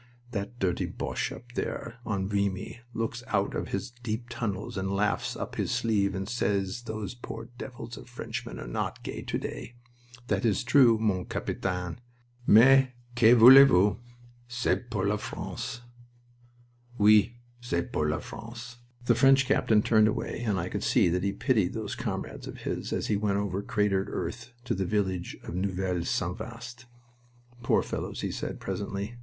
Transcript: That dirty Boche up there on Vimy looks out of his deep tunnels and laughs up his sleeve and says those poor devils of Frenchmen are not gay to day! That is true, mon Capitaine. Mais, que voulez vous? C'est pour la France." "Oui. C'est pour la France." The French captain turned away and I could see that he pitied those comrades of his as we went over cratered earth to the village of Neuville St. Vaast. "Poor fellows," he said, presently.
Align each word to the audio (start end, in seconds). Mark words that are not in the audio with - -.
That 0.31 0.57
dirty 0.57 0.87
Boche 0.87 1.31
up 1.31 1.51
there 1.53 1.99
on 2.07 2.27
Vimy 2.27 2.79
looks 2.91 3.21
out 3.27 3.53
of 3.53 3.67
his 3.67 3.91
deep 3.91 4.29
tunnels 4.31 4.75
and 4.75 4.91
laughs 4.91 5.35
up 5.35 5.57
his 5.57 5.69
sleeve 5.69 6.15
and 6.15 6.27
says 6.27 6.81
those 6.87 7.13
poor 7.13 7.49
devils 7.59 7.97
of 7.97 8.09
Frenchmen 8.09 8.57
are 8.59 8.65
not 8.65 9.03
gay 9.03 9.21
to 9.21 9.37
day! 9.37 9.75
That 10.25 10.43
is 10.43 10.63
true, 10.63 10.97
mon 10.97 11.25
Capitaine. 11.25 11.99
Mais, 12.47 12.87
que 13.15 13.35
voulez 13.37 13.67
vous? 13.67 13.97
C'est 14.47 14.89
pour 14.89 15.05
la 15.05 15.17
France." 15.17 15.81
"Oui. 16.97 17.35
C'est 17.61 17.91
pour 17.91 18.07
la 18.09 18.17
France." 18.21 18.77
The 19.05 19.13
French 19.13 19.45
captain 19.45 19.83
turned 19.83 20.07
away 20.07 20.41
and 20.41 20.59
I 20.59 20.67
could 20.67 20.83
see 20.83 21.09
that 21.09 21.21
he 21.23 21.31
pitied 21.31 21.73
those 21.73 21.93
comrades 21.93 22.47
of 22.47 22.61
his 22.61 22.91
as 22.91 23.07
we 23.07 23.17
went 23.17 23.37
over 23.37 23.61
cratered 23.61 24.09
earth 24.09 24.51
to 24.63 24.73
the 24.73 24.83
village 24.85 25.37
of 25.43 25.53
Neuville 25.53 26.05
St. 26.05 26.35
Vaast. 26.35 26.87
"Poor 27.61 27.83
fellows," 27.83 28.21
he 28.21 28.31
said, 28.31 28.59
presently. 28.59 29.15